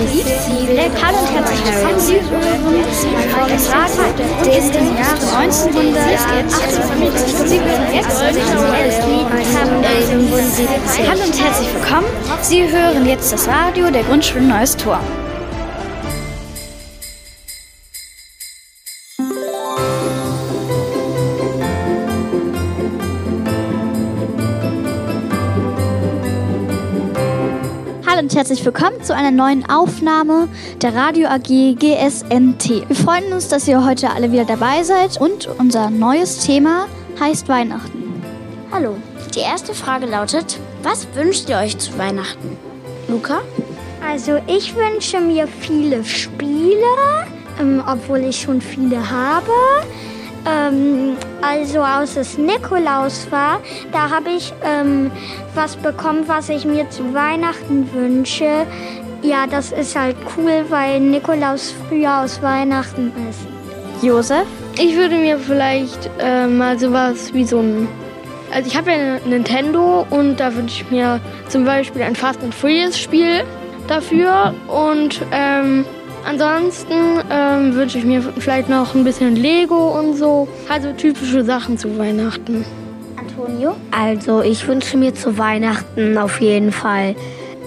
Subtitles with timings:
[0.00, 1.98] liebt sie Black Hallo und herzlich willkommen.
[2.92, 7.48] Sie hören das Radio des Jahres 1958.
[7.48, 8.20] Sie hören jetzt
[11.08, 12.06] Hallo und herzlich willkommen.
[12.42, 15.00] Sie hören jetzt das Radio der Grundschule Neues Tor.
[28.18, 30.48] Hallo und herzlich willkommen zu einer neuen Aufnahme
[30.82, 32.88] der Radio AG GSNT.
[32.88, 36.88] Wir freuen uns, dass ihr heute alle wieder dabei seid und unser neues Thema
[37.20, 38.20] heißt Weihnachten.
[38.72, 38.96] Hallo,
[39.36, 42.56] die erste Frage lautet, was wünscht ihr euch zu Weihnachten?
[43.06, 43.42] Luca?
[44.04, 46.82] Also ich wünsche mir viele Spiele,
[47.60, 49.52] ähm, obwohl ich schon viele habe.
[50.46, 53.60] Ähm, also als es Nikolaus war,
[53.92, 55.10] da habe ich ähm,
[55.54, 58.66] was bekommen, was ich mir zu Weihnachten wünsche.
[59.22, 63.40] Ja, das ist halt cool, weil Nikolaus früher aus Weihnachten ist.
[64.02, 64.46] Josef?
[64.78, 67.88] Ich würde mir vielleicht äh, mal sowas wie so ein.
[68.54, 72.42] Also ich habe ja eine Nintendo und da wünsche ich mir zum Beispiel ein Fast
[72.42, 73.44] and Furious Spiel
[73.88, 75.84] dafür und ähm,
[76.24, 80.48] ansonsten ähm, wünsche ich mir vielleicht noch ein bisschen Lego und so.
[80.68, 82.64] Also typische Sachen zu Weihnachten.
[83.16, 83.76] Antonio?
[83.90, 87.14] Also ich wünsche mir zu Weihnachten auf jeden Fall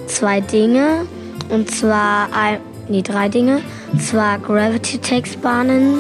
[0.08, 1.06] zwei Dinge.
[1.50, 3.62] Und zwar, ein, nee, drei Dinge.
[3.92, 6.00] Und zwar Gravity Tax Bahnen,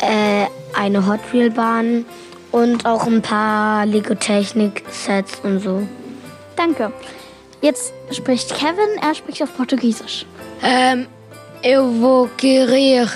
[0.00, 2.06] äh, eine Hot Wheel Bahn
[2.52, 5.86] und auch ein paar Lego Technik Sets und so.
[6.56, 6.92] Danke.
[7.60, 10.24] Jetzt spricht Kevin, er spricht auf Portugiesisch.
[10.62, 11.06] Um,
[11.62, 13.08] eu vou querer,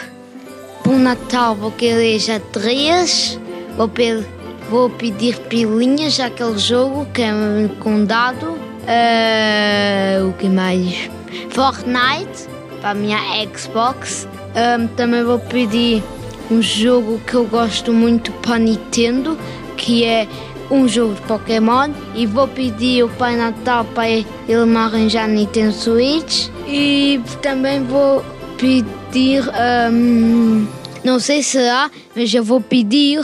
[0.82, 3.38] para o Natal, vou querer xadrez,
[3.76, 4.24] vou, pe
[4.68, 7.32] vou pedir pilinhas, aquele jogo que é
[7.80, 8.58] com dado.
[8.82, 11.08] Uh, o que mais?
[11.50, 12.48] Fortnite,
[12.80, 13.18] para a minha
[13.56, 14.26] Xbox.
[14.56, 16.02] Um, também vou pedir
[16.50, 19.38] um jogo que eu gosto muito para Nintendo,
[19.76, 20.26] que é
[20.70, 21.90] um jogo de Pokémon.
[22.14, 24.26] E vou pedir o Pai Natal para ele
[24.66, 26.48] me arranjar Nintendo Switch.
[26.66, 28.24] E também vou
[28.62, 29.42] pedir,
[29.90, 30.68] hum,
[31.02, 33.20] não sei se há, mas eu vou pedir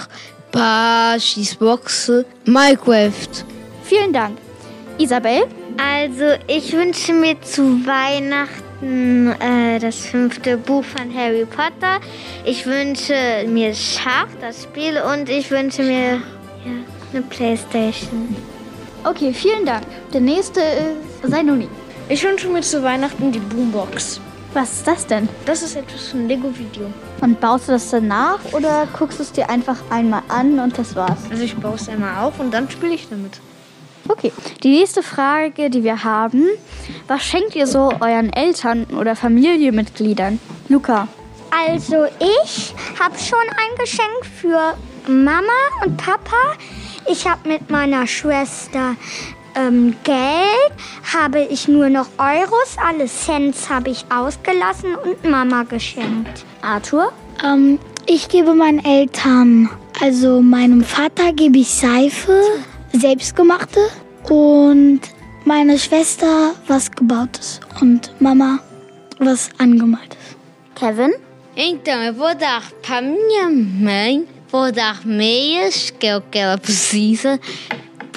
[0.50, 2.10] para a Xbox
[2.44, 3.44] Minecraft.
[3.84, 4.34] Vielen Dank.
[4.98, 5.48] Isabel?
[5.78, 12.00] Also ich wünsche mir zu Weihnachten äh, das fünfte Buch von Harry Potter.
[12.44, 16.14] Ich wünsche mir Schach, das Spiel, und ich wünsche mir
[16.64, 16.74] ja,
[17.12, 18.34] eine Playstation.
[19.04, 19.84] Okay, vielen Dank.
[20.12, 21.68] Der nächste ist Sainuni.
[22.08, 24.20] Ich wünsche mir zu Weihnachten die Boombox.
[24.54, 25.28] Was ist das denn?
[25.44, 26.90] Das ist etwas von Lego-Video.
[27.20, 30.78] Und baust du das dann nach oder guckst du es dir einfach einmal an und
[30.78, 31.18] das war's?
[31.30, 33.40] Also ich baue es einmal auf und dann spiele ich damit.
[34.08, 34.32] Okay,
[34.62, 36.44] die nächste Frage, die wir haben,
[37.06, 40.40] was schenkt ihr so euren Eltern oder Familienmitgliedern?
[40.68, 41.08] Luca.
[41.50, 44.74] Also ich habe schon ein Geschenk für
[45.06, 45.52] Mama
[45.84, 46.54] und Papa.
[47.10, 48.96] Ich habe mit meiner Schwester
[49.58, 50.72] ähm, Geld,
[51.12, 56.44] habe ich nur noch Euros, alle Cents habe ich ausgelassen und Mama geschenkt.
[56.62, 57.12] Arthur?
[57.44, 59.68] Ähm, ich gebe meinen Eltern,
[60.00, 62.40] also meinem Vater gebe ich Seife,
[62.92, 63.80] selbstgemachte
[64.28, 65.00] und
[65.44, 68.60] meiner Schwester was gebautes und Mama
[69.18, 70.18] was angemaltes.
[70.74, 71.12] Kevin?
[71.56, 76.56] Então, eu vou dar para minha mãe, vou dar meias, que é o que ela
[76.56, 77.40] precisa,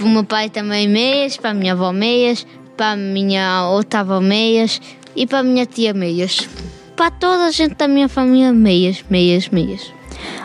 [0.02, 4.00] para o meu pai também meias, para a minha avó meias, para a minha outra
[4.00, 4.82] avó meias
[5.16, 6.50] e para a minha tia meias.
[6.96, 9.94] Para toda a gente da minha família, meias, meias, meias.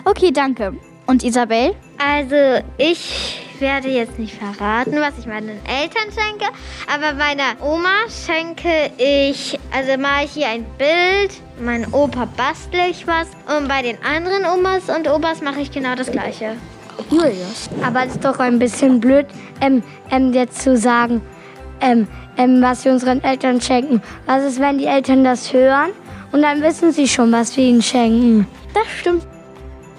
[0.04, 0.72] Okay, danke.
[1.08, 1.74] Und Isabel?
[1.98, 6.52] Also ich werde jetzt nicht verraten, was ich meinen Eltern schenke,
[6.86, 13.06] aber meiner Oma schenke ich, also mache ich hier ein Bild, mein Opa bastle ich
[13.06, 16.56] was und bei den anderen Omas und Opas mache ich genau das gleiche.
[17.10, 17.68] Julius.
[17.82, 19.26] Aber es ist doch ein bisschen blöd,
[19.60, 21.22] ähm, ähm, jetzt zu sagen,
[21.80, 24.02] ähm, ähm, was wir unseren Eltern schenken.
[24.26, 25.90] Was ist, wenn die Eltern das hören
[26.32, 28.46] und dann wissen sie schon, was wir ihnen schenken?
[28.74, 29.26] Das stimmt.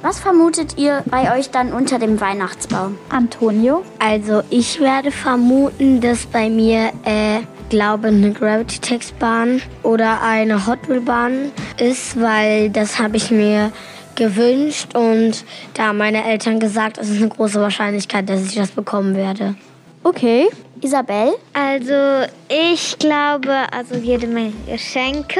[0.04, 2.98] Was vermutet ihr bei euch dann unter dem Weihnachtsbaum?
[3.10, 3.84] Antonio?
[3.98, 7.40] Also ich werde vermuten, dass bei mir, äh,
[7.70, 13.32] glaube eine Gravity Tax Bahn oder eine Hot Wheel Bahn ist, weil das habe ich
[13.32, 13.72] mir
[14.18, 18.72] gewünscht und da haben meine Eltern gesagt, es ist eine große Wahrscheinlichkeit, dass ich das
[18.72, 19.56] bekommen werde.
[20.04, 20.48] Okay.
[20.82, 21.34] Isabel?
[21.54, 25.40] Also ich glaube, also jede Menge Geschenke.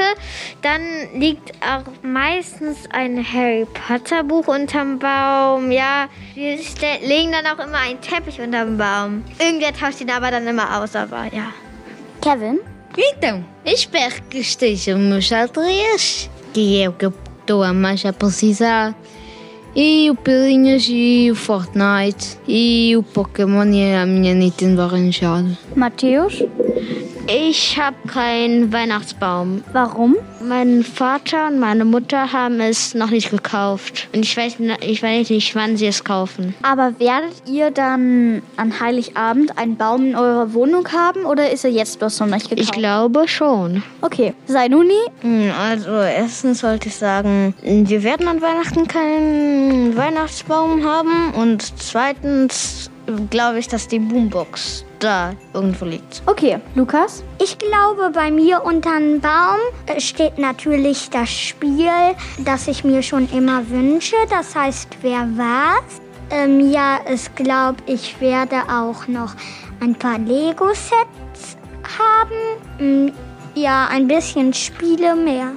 [0.62, 0.80] Dann
[1.14, 5.70] liegt auch meistens ein Harry Potter Buch unterm Baum.
[5.70, 6.58] Ja, wir
[7.06, 9.24] legen dann auch immer einen Teppich unterm Baum.
[9.38, 11.52] Irgendwer tauscht ihn aber dann immer aus, aber ja.
[12.20, 12.58] Kevin?
[12.96, 18.12] Então, espero que estejam meus atrias, que é o que eu estou a mais a
[18.12, 18.94] precisar.
[19.74, 25.48] E o Pilinhas e o Fortnite e o Pokémon e a minha Nintendo arranjada.
[25.74, 26.42] Matthäus,
[27.30, 29.62] Ich habe keinen Weihnachtsbaum.
[29.74, 30.16] warum?
[30.40, 34.08] Mein Vater und meine Mutter haben es noch nicht gekauft.
[34.14, 36.54] Und ich weiß, ich weiß nicht, wann sie es kaufen.
[36.62, 41.70] Aber werdet ihr dann an Heiligabend einen Baum in eurer Wohnung haben oder ist er
[41.70, 42.70] jetzt bloß noch nicht gekauft?
[42.70, 43.82] Ich glaube schon.
[44.00, 51.34] Okay, Sainuni, Hm, Also erstens sollte ich sagen, wir werden an Weihnachten keinen Weihnachtsbaum haben
[51.34, 52.90] und zweitens
[53.28, 56.22] glaube ich, dass die Boombox da irgendwo liegt.
[56.26, 61.90] okay, Lukas, Ich glaube, bei mir unter dem Baum äh, steht natürlich das Spiel,
[62.38, 64.16] das ich mir schon immer wünsche.
[64.30, 66.00] Das heißt, wer war's?
[66.30, 69.34] Ähm, ja, ich glaube, ich werde auch noch
[69.80, 71.56] ein paar Lego-Sets
[71.98, 73.06] haben.
[73.06, 73.12] Mm,
[73.54, 75.52] Ja, ein bisschen Spiele mehr.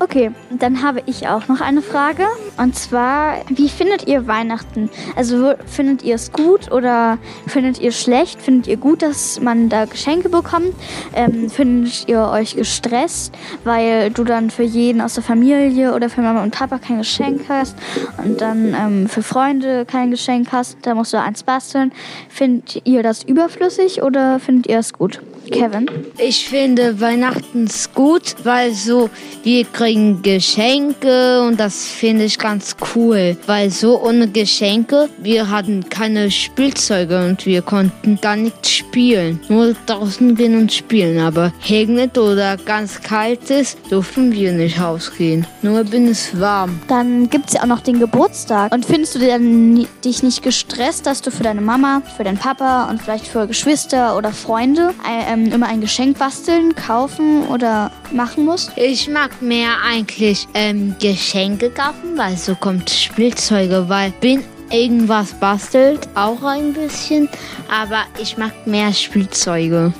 [0.00, 2.26] Okay, dann habe ich auch noch eine Frage.
[2.56, 4.90] Und zwar, wie findet ihr Weihnachten?
[5.14, 8.42] Also findet ihr es gut oder findet ihr schlecht?
[8.42, 10.74] Findet ihr gut, dass man da Geschenke bekommt?
[11.14, 16.22] Ähm, findet ihr euch gestresst, weil du dann für jeden aus der Familie oder für
[16.22, 17.76] Mama und Papa kein Geschenk hast
[18.18, 20.76] und dann ähm, für Freunde kein Geschenk hast?
[20.82, 21.92] Da musst du eins basteln.
[22.28, 25.20] Findet ihr das überflüssig oder findet ihr es gut?
[25.50, 25.86] Kevin?
[26.18, 29.10] Ich finde Weihnachten gut, weil so
[29.42, 35.88] wir kriegen Geschenke und das finde ich ganz cool, weil so ohne Geschenke wir hatten
[35.88, 41.18] keine Spielzeuge und wir konnten da nicht spielen, nur draußen gehen und spielen.
[41.20, 45.46] Aber regnet oder ganz kalt ist, dürfen wir nicht rausgehen.
[45.62, 46.80] Nur bin es warm.
[46.88, 48.72] Dann gibt es ja auch noch den Geburtstag.
[48.72, 52.38] Und findest du dann ni- dich nicht gestresst, dass du für deine Mama, für deinen
[52.38, 57.90] Papa und vielleicht für Geschwister oder Freunde ein- ähm, immer ein Geschenk basteln, kaufen oder
[58.12, 58.72] machen musst?
[58.76, 66.08] Ich mag mehr eigentlich ähm, Geschenke kaufen, weil so kommt Spielzeuge, weil bin irgendwas bastelt,
[66.14, 67.28] auch ein bisschen,
[67.70, 69.92] aber ich mag mehr Spielzeuge,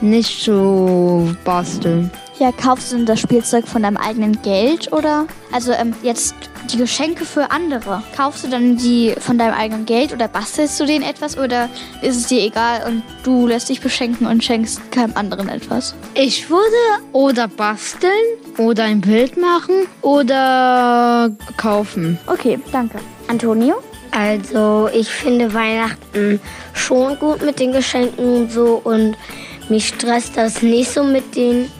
[0.00, 2.10] nicht so basteln.
[2.40, 5.26] Ja, kaufst du denn das Spielzeug von deinem eigenen Geld oder?
[5.52, 6.34] Also ähm, jetzt
[6.72, 8.02] die Geschenke für andere.
[8.16, 11.68] Kaufst du dann die von deinem eigenen Geld oder bastelst du denen etwas oder
[12.00, 15.94] ist es dir egal und du lässt dich beschenken und schenkst keinem anderen etwas?
[16.14, 16.64] Ich würde
[17.12, 18.10] oder basteln
[18.56, 22.18] oder ein Bild machen oder kaufen.
[22.26, 23.00] Okay, danke.
[23.28, 23.82] Antonio?
[24.12, 26.40] Also ich finde Weihnachten
[26.72, 29.14] schon gut mit den Geschenken und so und
[29.68, 31.70] mich stresst das nicht so mit den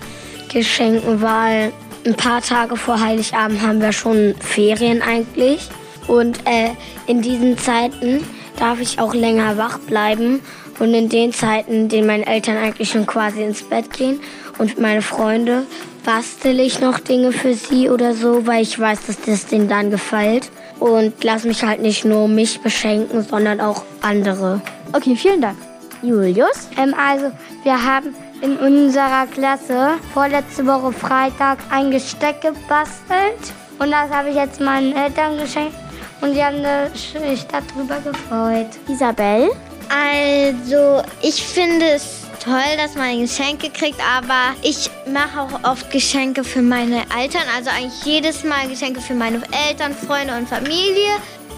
[0.53, 1.73] Geschenken, weil
[2.05, 5.69] ein paar Tage vor Heiligabend haben wir schon Ferien eigentlich
[6.07, 6.71] und äh,
[7.07, 8.25] in diesen Zeiten
[8.59, 10.41] darf ich auch länger wach bleiben
[10.79, 14.21] und in den Zeiten, in denen meine Eltern eigentlich schon quasi ins Bett gehen
[14.59, 15.65] und meine Freunde,
[16.05, 19.91] bastel ich noch Dinge für sie oder so, weil ich weiß, dass das denen dann
[19.91, 24.63] gefällt und lass mich halt nicht nur mich beschenken, sondern auch andere.
[24.93, 25.70] Okay, vielen Dank.
[26.03, 26.69] Julius?
[26.77, 27.31] Ähm, also,
[27.63, 33.53] wir haben in unserer Klasse vorletzte Woche Freitag ein Gesteck gebastelt.
[33.79, 35.75] Und das habe ich jetzt meinen Eltern geschenkt.
[36.21, 36.63] Und die haben
[36.93, 38.69] sich darüber gefreut.
[38.89, 39.51] Isabel?
[39.89, 46.45] Also, ich finde es toll, dass man Geschenke kriegt, aber ich mache auch oft Geschenke
[46.45, 47.43] für meine Eltern.
[47.57, 51.11] Also eigentlich jedes Mal Geschenke für meine Eltern, Freunde und Familie.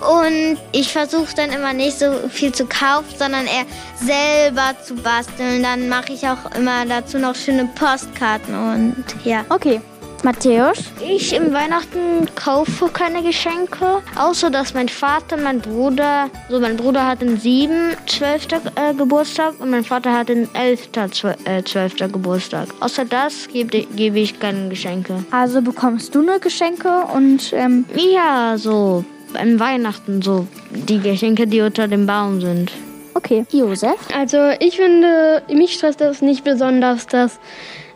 [0.03, 3.67] Und ich versuche dann immer nicht so viel zu kaufen, sondern eher
[3.97, 5.63] selber zu basteln.
[5.63, 9.45] Dann mache ich auch immer dazu noch schöne Postkarten und ja.
[9.49, 9.81] Okay.
[10.25, 10.79] Matthäus?
[11.01, 17.07] Ich im Weihnachten kaufe keine Geschenke, außer dass mein Vater, mein Bruder, so mein Bruder
[17.07, 17.97] hat den 7.
[18.07, 18.47] 12.
[18.77, 20.91] Äh, Geburtstag und mein Vater hat den 11.
[20.93, 21.37] 12.
[21.45, 21.97] Äh, 12.
[22.13, 22.69] Geburtstag.
[22.81, 25.25] Außer das gebe, gebe ich keine Geschenke.
[25.33, 29.05] Also bekommst du nur Geschenke und ähm, Ja, so
[29.37, 32.73] an Weihnachten so die Geschenke, die unter dem Baum sind.
[33.15, 33.45] okay.
[33.51, 34.09] Josef?
[34.15, 37.39] Also ich finde, mich stresst das nicht besonders, dass,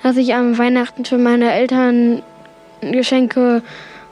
[0.03, 2.23] dass ich am Weihnachten für meine Eltern
[2.81, 3.63] Geschenke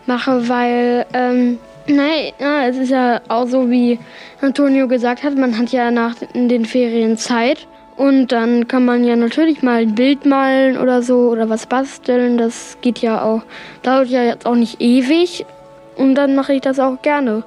[0.06, 3.98] mache, weil, ähm, nein, ja, es ist ja auch so, wie
[4.40, 7.66] Antonio gesagt hat, man hat ja nach den Ferien Zeit.
[7.96, 12.38] Und dann kann man ja natürlich mal ein Bild malen oder so oder was basteln.
[12.38, 13.42] Das geht ja auch,
[13.82, 15.46] dauert ja jetzt auch nicht ewig.
[15.96, 17.44] Und dann mache ich das auch gerne.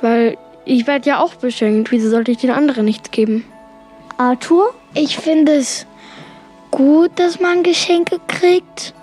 [0.00, 1.90] Weil ich werde ja auch beschenkt.
[1.90, 3.44] Wieso sollte ich den anderen nichts geben?
[4.16, 4.74] Arthur?
[4.94, 5.86] Ich finde es
[6.70, 8.94] gut, dass man Geschenke kriegt.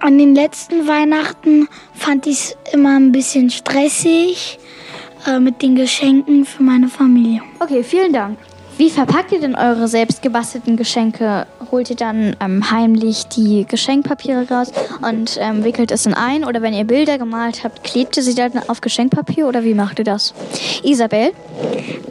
[0.00, 4.58] An den letzten Weihnachten fand ich es immer ein bisschen stressig
[5.26, 7.40] äh, mit den Geschenken für meine Familie.
[7.60, 8.38] Okay, vielen Dank.
[8.76, 11.46] Wie verpackt ihr denn eure selbst gebastelten Geschenke?
[11.70, 16.44] Holt ihr dann ähm, heimlich die Geschenkpapiere raus und ähm, wickelt es in ein?
[16.44, 20.00] Oder wenn ihr Bilder gemalt habt, klebt ihr sie dann auf Geschenkpapier oder wie macht
[20.00, 20.34] ihr das?
[20.82, 21.32] Isabel?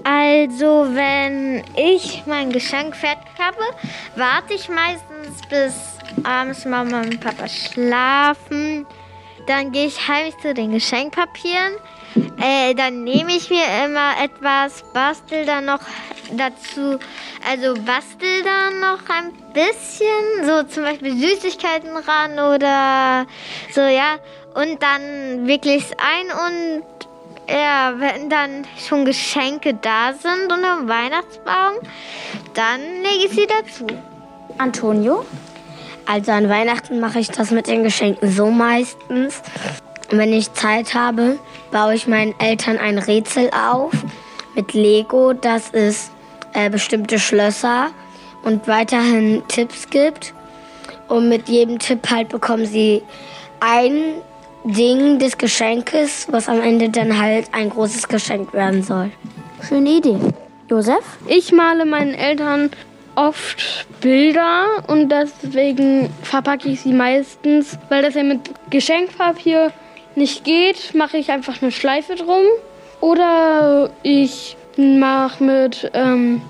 [0.05, 3.58] Also, wenn ich mein Geschenk fertig habe,
[4.15, 5.74] warte ich meistens bis
[6.24, 8.86] abends Mama und Papa schlafen.
[9.48, 11.74] Dann gehe ich heimlich zu den Geschenkpapieren.
[12.41, 15.82] Äh, dann nehme ich mir immer etwas, bastel dann noch
[16.32, 17.00] dazu,
[17.50, 23.25] also bastel dann noch ein bisschen, so zum Beispiel Süßigkeiten ran oder
[23.72, 24.18] so, ja.
[24.53, 26.84] Und dann wirklich ein und
[27.50, 31.75] ja, wenn dann schon Geschenke da sind und ein Weihnachtsbaum,
[32.53, 33.88] dann lege ich sie dazu.
[34.58, 35.25] Antonio?
[36.06, 39.42] Also an Weihnachten mache ich das mit den Geschenken so meistens.
[40.10, 41.39] wenn ich Zeit habe,
[41.72, 43.92] baue ich meinen Eltern ein Rätsel auf
[44.55, 46.12] mit Lego, das es
[46.53, 47.91] äh, bestimmte Schlösser
[48.43, 50.33] und weiterhin Tipps gibt.
[51.07, 53.01] Und mit jedem Tipp halt bekommen sie
[53.60, 54.15] ein
[54.63, 59.12] Ding des Geschenkes, was am Ende dann halt ein großes Geschenk werden soll.
[59.67, 60.17] Schöne Idee.
[60.69, 61.03] Josef?
[61.27, 62.72] Ich male meinen Eltern
[63.15, 69.72] oft Bilder und deswegen verpacke ich sie meistens, weil das ja mit Geschenkpapier
[70.15, 72.45] nicht geht, mache ich einfach eine Schleife drum.
[73.03, 76.41] Oder ich mache mit ähm,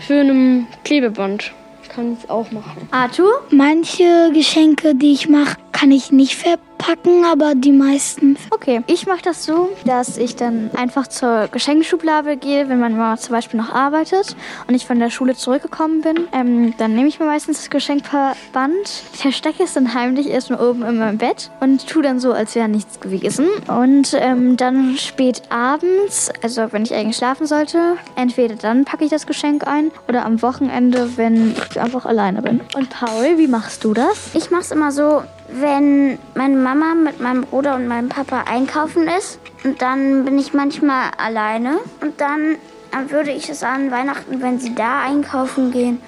[0.00, 1.52] schönem Klebeband.
[1.90, 2.88] Kann ich auch machen.
[2.90, 3.42] Arthur?
[3.50, 8.38] Manche Geschenke, die ich mache, kann ich nicht verpacken, aber die meisten.
[8.50, 13.16] Okay, ich mache das so, dass ich dann einfach zur Geschenkeschublade gehe, wenn meine Mama
[13.18, 14.36] zum Beispiel noch arbeitet
[14.68, 16.28] und ich von der Schule zurückgekommen bin.
[16.32, 20.98] Ähm, dann nehme ich mir meistens das Geschenkverband, verstecke es dann heimlich erstmal oben in
[20.98, 23.48] meinem Bett und tue dann so, als wäre nichts gewesen.
[23.66, 29.10] Und ähm, dann spät abends, also wenn ich eigentlich schlafen sollte, entweder dann packe ich
[29.10, 32.60] das Geschenk ein oder am Wochenende, wenn ich einfach alleine bin.
[32.76, 34.30] Und Paul, wie machst du das?
[34.34, 35.22] Ich mache es immer so,
[35.60, 39.38] wenn meine Mama mit meinem Bruder und meinem Papa einkaufen ist.
[39.62, 41.78] Und dann bin ich manchmal alleine.
[42.00, 42.56] Und dann,
[42.90, 46.00] dann würde ich es an Weihnachten, wenn sie da einkaufen gehen,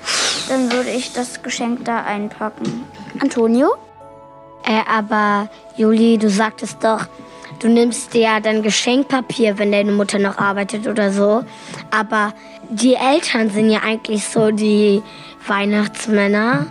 [0.49, 2.85] dann würde ich das Geschenk da einpacken.
[3.21, 3.75] Antonio?
[4.65, 7.07] Äh, aber Juli, du sagtest doch,
[7.61, 11.45] du nimmst dir ja dann Geschenkpapier, wenn deine Mutter noch arbeitet oder so.
[11.91, 12.35] Aber
[12.69, 15.03] die Eltern sind ja eigentlich so die
[15.47, 16.67] Weihnachtsmänner.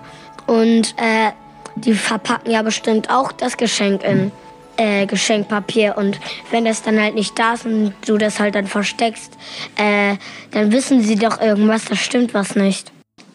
[0.46, 1.32] Und äh,
[1.76, 4.32] die verpacken ja bestimmt auch das Geschenk in
[4.78, 5.96] äh, Geschenkpapier.
[5.98, 6.20] Und
[6.52, 9.34] wenn das dann halt nicht da ist und du das halt dann versteckst,
[9.78, 10.16] äh,
[10.52, 12.92] dann wissen sie doch irgendwas, da stimmt was nicht.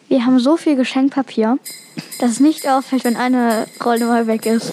[0.07, 1.57] Wir haben so viel Geschenkpapier,
[2.19, 4.71] dass es nicht auffällt, wenn eine Rolle mal weg ist.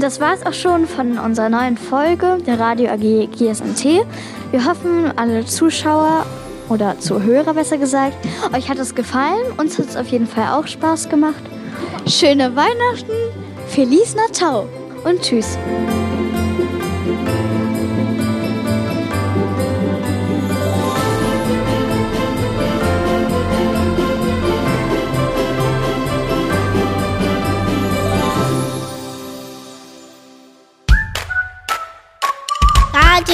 [0.00, 4.00] Und das war es auch schon von unserer neuen Folge der Radio AG GSMT.
[4.50, 6.24] Wir hoffen, alle Zuschauer
[6.70, 8.16] oder Zuhörer besser gesagt,
[8.56, 9.52] euch hat es gefallen.
[9.58, 11.42] Uns hat es auf jeden Fall auch Spaß gemacht.
[12.06, 13.12] Schöne Weihnachten,
[13.68, 14.66] Feliz Natal
[15.04, 15.58] und tschüss.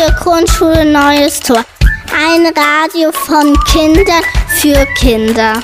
[0.06, 1.64] Radio Grundschule Neues Tor.
[2.12, 4.22] Ein Radio von Kindern
[4.60, 5.62] für Kinder.